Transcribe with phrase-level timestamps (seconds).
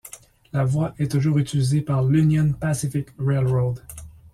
[0.51, 3.83] La voie est toujours utilisée par l'Union Pacific Railroad.